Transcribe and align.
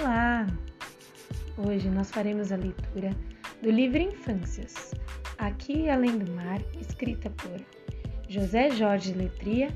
Olá! 0.00 0.44
Hoje 1.56 1.88
nós 1.88 2.10
faremos 2.10 2.50
a 2.50 2.56
leitura 2.56 3.14
do 3.62 3.70
livro 3.70 4.02
Infâncias, 4.02 4.92
Aqui 5.38 5.88
Além 5.88 6.18
do 6.18 6.32
Mar, 6.32 6.60
escrita 6.80 7.30
por 7.30 7.60
José 8.28 8.70
Jorge 8.70 9.12
Letria 9.12 9.68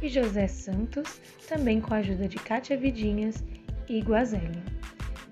e 0.00 0.08
José 0.08 0.46
Santos, 0.46 1.20
também 1.48 1.80
com 1.80 1.94
a 1.94 1.96
ajuda 1.96 2.28
de 2.28 2.36
Kátia 2.36 2.76
Vidinhas 2.76 3.42
e 3.88 3.98
Guazelli, 4.00 4.62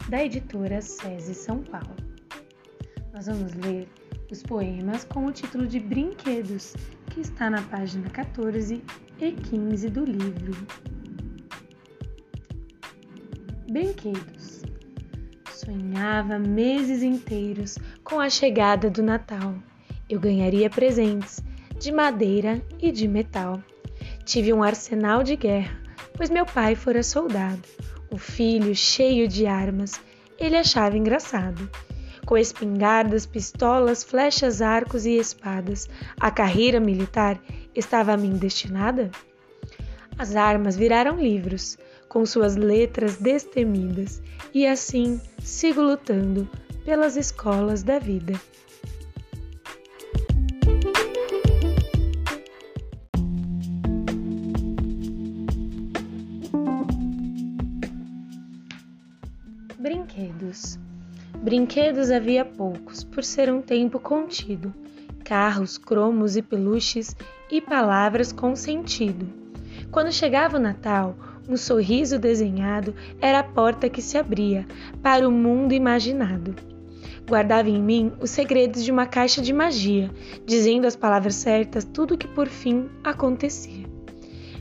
da 0.08 0.24
editora 0.24 0.80
SESI 0.80 1.34
São 1.34 1.62
Paulo. 1.62 1.94
Nós 3.12 3.26
vamos 3.26 3.54
ler 3.54 3.86
os 4.32 4.42
poemas 4.42 5.04
com 5.04 5.26
o 5.26 5.32
título 5.32 5.64
de 5.64 5.78
Brinquedos, 5.78 6.74
que 7.10 7.20
está 7.20 7.48
na 7.48 7.62
página 7.62 8.10
14 8.10 8.82
e 9.20 9.30
15 9.30 9.90
do 9.90 10.04
livro. 10.04 10.56
Brinquedos. 13.74 14.62
Sonhava 15.52 16.38
meses 16.38 17.02
inteiros 17.02 17.76
com 18.04 18.20
a 18.20 18.30
chegada 18.30 18.88
do 18.88 19.02
Natal. 19.02 19.52
Eu 20.08 20.20
ganharia 20.20 20.70
presentes 20.70 21.42
de 21.76 21.90
madeira 21.90 22.62
e 22.80 22.92
de 22.92 23.08
metal. 23.08 23.60
Tive 24.24 24.52
um 24.52 24.62
arsenal 24.62 25.24
de 25.24 25.34
guerra, 25.34 25.76
pois 26.16 26.30
meu 26.30 26.46
pai 26.46 26.76
fora 26.76 27.02
soldado. 27.02 27.64
O 28.12 28.16
filho 28.16 28.72
cheio 28.76 29.26
de 29.26 29.44
armas, 29.44 30.00
ele 30.38 30.56
achava 30.56 30.96
engraçado. 30.96 31.68
Com 32.24 32.38
espingardas, 32.38 33.26
pistolas, 33.26 34.04
flechas, 34.04 34.62
arcos 34.62 35.04
e 35.04 35.16
espadas, 35.16 35.90
a 36.20 36.30
carreira 36.30 36.78
militar 36.78 37.40
estava 37.74 38.12
a 38.12 38.16
mim 38.16 38.36
destinada? 38.36 39.10
As 40.16 40.36
armas 40.36 40.76
viraram 40.76 41.18
livros, 41.18 41.76
com 42.14 42.24
suas 42.24 42.54
letras 42.54 43.16
destemidas, 43.16 44.22
e 44.54 44.64
assim 44.64 45.20
sigo 45.40 45.82
lutando 45.82 46.48
pelas 46.84 47.16
escolas 47.16 47.82
da 47.82 47.98
vida. 47.98 48.40
Brinquedos. 59.76 60.78
Brinquedos 61.42 62.12
havia 62.12 62.44
poucos, 62.44 63.02
por 63.02 63.24
ser 63.24 63.52
um 63.52 63.60
tempo 63.60 63.98
contido. 63.98 64.72
Carros, 65.24 65.76
cromos 65.76 66.36
e 66.36 66.42
peluches 66.42 67.16
e 67.50 67.60
palavras 67.60 68.30
com 68.30 68.54
sentido. 68.54 69.26
Quando 69.90 70.12
chegava 70.12 70.58
o 70.58 70.60
Natal, 70.60 71.16
um 71.48 71.56
sorriso 71.56 72.18
desenhado 72.18 72.94
era 73.20 73.40
a 73.40 73.44
porta 73.44 73.88
que 73.88 74.00
se 74.00 74.16
abria 74.16 74.66
para 75.02 75.28
o 75.28 75.32
mundo 75.32 75.72
imaginado. 75.72 76.54
Guardava 77.28 77.70
em 77.70 77.80
mim 77.80 78.12
os 78.20 78.30
segredos 78.30 78.84
de 78.84 78.92
uma 78.92 79.06
caixa 79.06 79.40
de 79.40 79.52
magia, 79.52 80.10
dizendo 80.44 80.86
as 80.86 80.94
palavras 80.96 81.34
certas 81.36 81.84
tudo 81.84 82.14
o 82.14 82.18
que 82.18 82.28
por 82.28 82.48
fim 82.48 82.88
acontecia. 83.02 83.84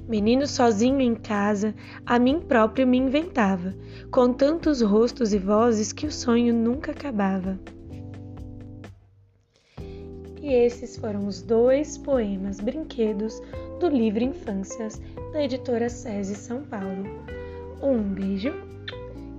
Menino 0.07 0.45
sozinho 0.45 0.99
em 0.99 1.15
casa, 1.15 1.73
a 2.05 2.19
mim 2.19 2.39
próprio 2.39 2.85
me 2.85 2.97
inventava, 2.97 3.73
com 4.11 4.33
tantos 4.33 4.81
rostos 4.81 5.33
e 5.33 5.37
vozes 5.37 5.93
que 5.93 6.05
o 6.05 6.11
sonho 6.11 6.53
nunca 6.53 6.91
acabava. 6.91 7.57
E 10.43 10.53
esses 10.53 10.97
foram 10.97 11.25
os 11.25 11.41
dois 11.41 11.97
poemas 11.97 12.59
brinquedos 12.59 13.41
do 13.79 13.87
livro 13.87 14.21
Infâncias 14.21 15.01
da 15.31 15.41
editora 15.41 15.87
SESI 15.87 16.35
São 16.35 16.63
Paulo. 16.63 17.05
Um 17.81 18.03
beijo 18.13 18.53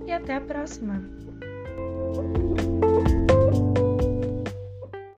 e 0.07 0.11
até 0.11 0.33
a 0.33 0.41
próxima! 0.41 1.03